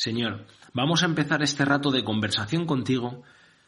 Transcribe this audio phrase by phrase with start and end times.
[0.00, 3.22] Señor, vamos a empezar este rato de conversación contigo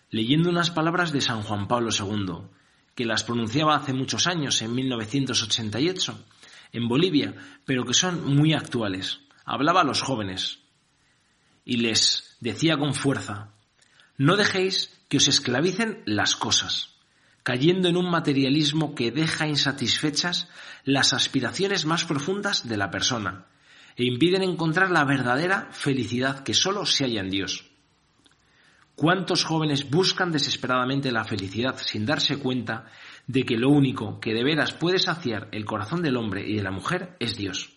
[0.09, 2.49] leyendo unas palabras de San Juan Pablo II,
[2.95, 6.25] que las pronunciaba hace muchos años, en 1988,
[6.73, 7.35] en Bolivia,
[7.67, 9.21] pero que son muy actuales.
[9.45, 10.61] Hablaba a los jóvenes
[11.67, 13.51] y les decía con fuerza,
[14.17, 16.95] no dejéis que os esclavicen las cosas,
[17.43, 20.49] cayendo en un materialismo que deja insatisfechas
[20.85, 23.49] las aspiraciones más profundas de la persona
[23.97, 27.65] e impiden encontrar la verdadera felicidad que solo se halla en Dios.
[28.95, 32.87] ¿Cuántos jóvenes buscan desesperadamente la felicidad sin darse cuenta
[33.27, 36.63] de que lo único que de veras puede saciar el corazón del hombre y de
[36.63, 37.71] la mujer es Dios?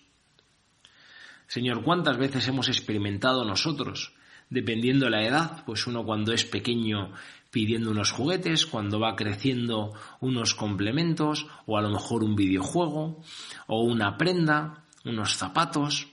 [1.47, 4.13] Señor, ¿cuántas veces hemos experimentado nosotros,
[4.49, 7.13] dependiendo de la edad, pues uno cuando es pequeño
[7.51, 13.21] pidiendo unos juguetes, cuando va creciendo unos complementos, o a lo mejor un videojuego,
[13.67, 16.07] o una prenda, unos zapatos,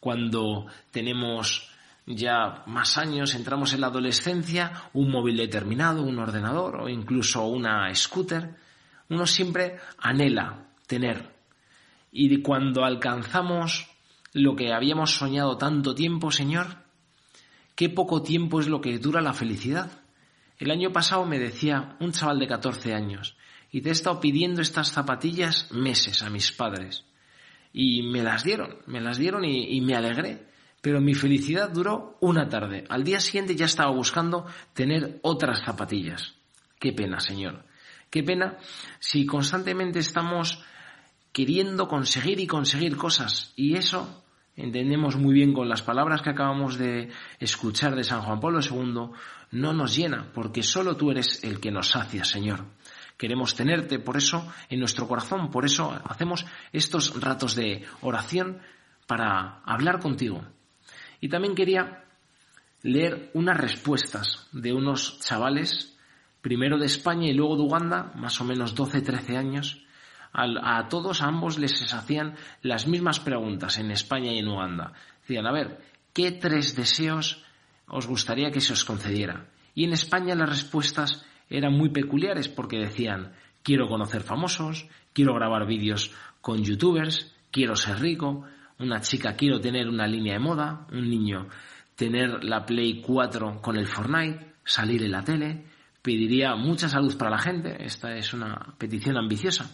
[0.00, 1.68] cuando tenemos
[2.06, 7.92] ya más años, entramos en la adolescencia, un móvil determinado, un ordenador o incluso una
[7.94, 8.54] scooter,
[9.10, 11.34] uno siempre anhela tener.
[12.12, 13.88] Y cuando alcanzamos
[14.32, 16.84] lo que habíamos soñado tanto tiempo, Señor,
[17.74, 19.90] qué poco tiempo es lo que dura la felicidad.
[20.58, 23.36] El año pasado me decía un chaval de 14 años,
[23.70, 27.07] y te he estado pidiendo estas zapatillas meses a mis padres
[27.72, 30.46] y me las dieron, me las dieron y, me alegré.
[30.80, 32.84] Pero mi felicidad duró una tarde.
[32.88, 36.34] Al día siguiente ya estaba buscando tener otras zapatillas.
[36.78, 37.64] Qué pena, Señor.
[38.10, 38.58] Qué pena
[39.00, 40.62] si constantemente estamos
[41.32, 43.52] queriendo conseguir y conseguir cosas.
[43.56, 44.24] Y eso
[44.54, 49.10] entendemos muy bien con las palabras que acabamos de escuchar de San Juan Pablo II,
[49.50, 52.64] no nos llena, porque solo tú eres el que nos sacia, Señor
[53.18, 58.60] queremos tenerte, por eso en nuestro corazón, por eso hacemos estos ratos de oración
[59.06, 60.42] para hablar contigo.
[61.20, 62.04] Y también quería
[62.82, 65.96] leer unas respuestas de unos chavales,
[66.40, 69.84] primero de España y luego de Uganda, más o menos 12, 13 años.
[70.32, 74.92] A, todos, a ambos les hacían las mismas preguntas en España y en Uganda.
[75.22, 75.80] Decían, a ver,
[76.12, 77.42] ¿qué tres deseos
[77.88, 79.48] os gustaría que se os concediera?
[79.74, 83.32] Y en España las respuestas eran muy peculiares porque decían,
[83.62, 88.44] quiero conocer famosos, quiero grabar vídeos con youtubers, quiero ser rico,
[88.78, 91.48] una chica quiero tener una línea de moda, un niño
[91.98, 95.64] tener la Play 4 con el Fortnite, salir en la tele,
[96.00, 99.68] pediría mucha salud para la gente, esta es una petición ambiciosa.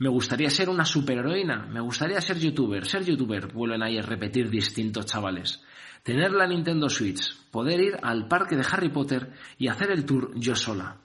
[0.00, 4.48] Me gustaría ser una superheroína, me gustaría ser youtuber, ser youtuber, vuelven ahí a repetir
[4.48, 5.62] distintos chavales.
[6.02, 10.32] Tener la Nintendo Switch, poder ir al parque de Harry Potter y hacer el tour
[10.36, 10.96] yo sola.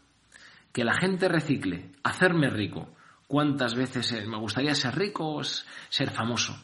[0.72, 2.88] Que la gente recicle, hacerme rico.
[3.28, 6.58] ¿Cuántas veces me gustaría ser rico ser famoso?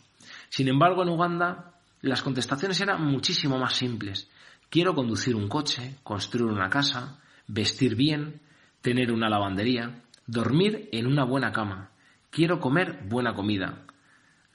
[0.48, 4.30] Sin embargo, en Uganda las contestaciones eran muchísimo más simples.
[4.70, 8.40] Quiero conducir un coche, construir una casa, vestir bien,
[8.80, 11.91] tener una lavandería, dormir en una buena cama.
[12.32, 13.86] Quiero comer buena comida.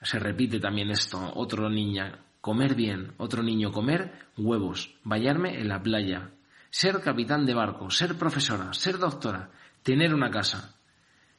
[0.00, 1.30] Se repite también esto.
[1.34, 6.30] Otro niña, comer bien, otro niño comer huevos, bañarme en la playa,
[6.70, 9.50] ser capitán de barco, ser profesora, ser doctora,
[9.82, 10.74] tener una casa.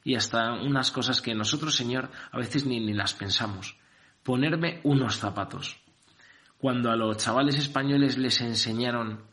[0.04, 3.76] Y hasta unas cosas que nosotros, Señor, a veces ni, ni las pensamos.
[4.22, 5.80] Ponerme unos zapatos.
[6.56, 9.24] Cuando a los chavales españoles les enseñaron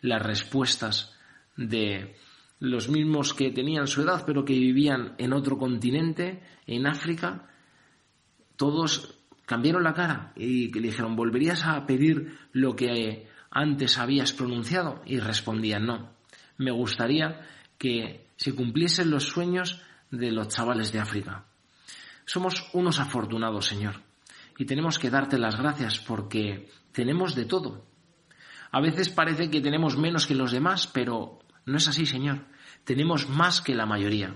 [0.00, 1.18] las respuestas
[1.56, 2.16] de
[2.62, 7.48] los mismos que tenían su edad pero que vivían en otro continente, en África,
[8.54, 15.02] todos cambiaron la cara y le dijeron, ¿volverías a pedir lo que antes habías pronunciado?
[15.06, 16.10] Y respondían, no.
[16.58, 17.40] Me gustaría
[17.76, 21.44] que se cumpliesen los sueños de los chavales de África.
[22.24, 23.96] Somos unos afortunados, Señor,
[24.56, 27.84] y tenemos que darte las gracias porque tenemos de todo.
[28.70, 32.46] A veces parece que tenemos menos que los demás, pero no es así, Señor.
[32.84, 34.34] Tenemos más que la mayoría.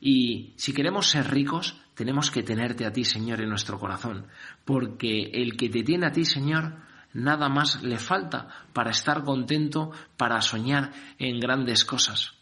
[0.00, 4.28] Y si queremos ser ricos, tenemos que tenerte a ti, Señor, en nuestro corazón,
[4.64, 6.76] porque el que te tiene a ti, Señor,
[7.12, 12.34] nada más le falta para estar contento, para soñar en grandes cosas.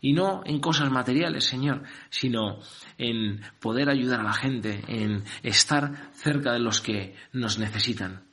[0.00, 2.58] Y no en cosas materiales, Señor, sino
[2.98, 8.24] en poder ayudar a la gente, en estar cerca de los que nos necesitan.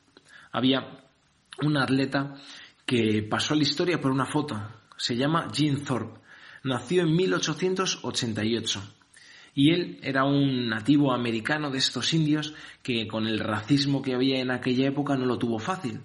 [0.52, 1.04] Había
[1.62, 2.36] un atleta
[2.86, 4.60] que pasó a la historia por una foto.
[5.04, 6.22] Se llama Jean Thorpe.
[6.64, 8.82] Nació en 1888
[9.54, 14.40] y él era un nativo americano de estos indios que con el racismo que había
[14.40, 16.00] en aquella época no lo tuvo fácil.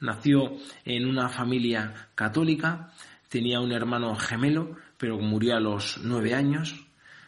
[0.00, 2.92] Nació en una familia católica,
[3.28, 6.84] tenía un hermano gemelo, pero murió a los nueve años.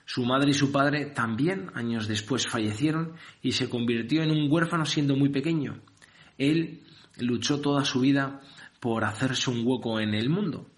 [0.06, 4.84] Su madre y su padre también años después fallecieron y se convirtió en un huérfano
[4.84, 5.80] siendo muy pequeño.
[6.38, 6.82] Él
[7.18, 8.40] luchó toda su vida
[8.80, 10.73] por hacerse un hueco en el mundo,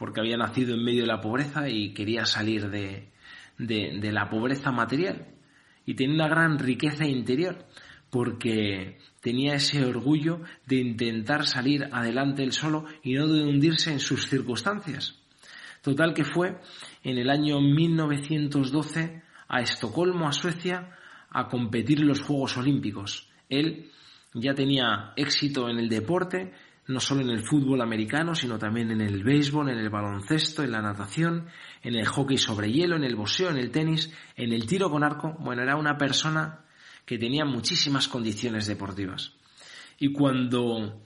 [0.00, 3.10] porque había nacido en medio de la pobreza y quería salir de,
[3.58, 5.26] de, la pobreza material.
[5.84, 7.66] Y tenía una gran riqueza interior,
[8.08, 14.00] porque tenía ese orgullo de intentar salir adelante él solo y no de hundirse en
[14.00, 15.20] sus circunstancias.
[15.82, 16.58] Total que fue
[17.04, 20.96] en el año 1912 a Estocolmo, a Suecia,
[21.28, 23.28] a competir en los Juegos Olímpicos.
[23.50, 23.90] Él
[24.32, 26.54] ya tenía éxito en el deporte,
[26.90, 30.72] no solo en el fútbol americano, sino también en el béisbol, en el baloncesto, en
[30.72, 31.46] la natación,
[31.82, 35.04] en el hockey sobre hielo, en el boxeo, en el tenis, en el tiro con
[35.04, 35.36] arco.
[35.38, 36.64] Bueno, era una persona
[37.04, 39.32] que tenía muchísimas condiciones deportivas.
[39.98, 41.02] Y cuando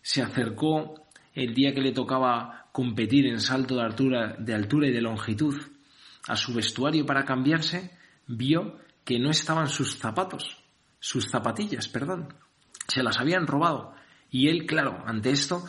[0.00, 4.92] se acercó el día que le tocaba competir en salto de altura, de altura y
[4.92, 5.54] de longitud
[6.28, 7.96] a su vestuario para cambiarse,
[8.26, 10.62] vio que no estaban sus zapatos,
[10.98, 12.34] sus zapatillas, perdón.
[12.88, 13.94] Se las habían robado.
[14.32, 15.62] Y él, claro, ante esto,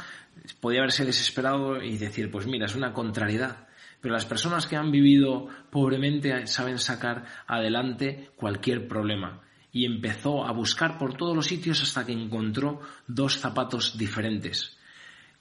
[0.62, 3.68] podía haberse desesperado y decir, pues mira, es una contrariedad.
[4.00, 9.42] Pero las personas que han vivido pobremente saben sacar adelante cualquier problema.
[9.74, 14.77] Y empezó a buscar por todos los sitios hasta que encontró dos zapatos diferentes.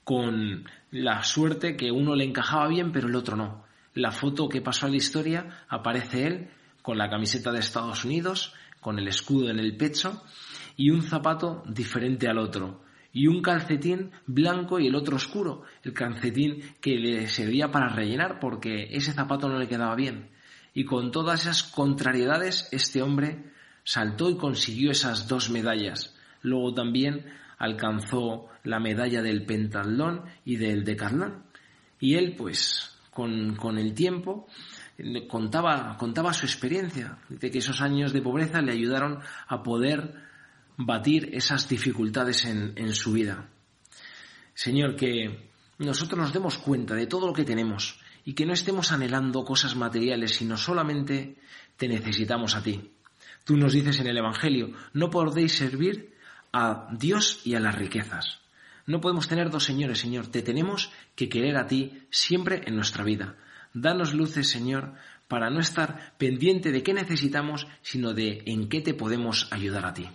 [0.03, 3.63] Con la suerte que uno le encajaba bien, pero el otro no.
[3.93, 6.49] La foto que pasó a la historia aparece él
[6.81, 10.23] con la camiseta de Estados Unidos, con el escudo en el pecho
[10.75, 12.81] y un zapato diferente al otro
[13.13, 18.39] y un calcetín blanco y el otro oscuro, el calcetín que le servía para rellenar
[18.39, 20.31] porque ese zapato no le quedaba bien.
[20.73, 26.15] Y con todas esas contrariedades este hombre saltó y consiguió esas dos medallas.
[26.41, 27.25] Luego también
[27.59, 31.43] alcanzó la medalla del pentatlón y del decatlón.
[31.99, 34.47] Y él, pues, con, con el tiempo,
[35.29, 40.15] contaba, contaba su experiencia, de que esos años de pobreza le ayudaron a poder
[40.77, 43.49] batir esas dificultades en, en su vida.
[44.53, 45.49] Señor, que
[45.79, 49.75] nosotros nos demos cuenta de todo lo que tenemos y que no estemos anhelando cosas
[49.75, 51.37] materiales, sino solamente
[51.77, 52.91] te necesitamos a ti.
[53.43, 56.13] Tú nos dices en el Evangelio, no podéis servir
[56.53, 58.39] a Dios y a las riquezas.
[58.85, 60.27] No podemos tener dos señores, Señor.
[60.27, 63.35] Te tenemos que querer a ti siempre en nuestra vida.
[63.73, 64.93] Danos luces, Señor,
[65.27, 69.93] para no estar pendiente de qué necesitamos, sino de en qué te podemos ayudar a
[69.93, 70.07] ti.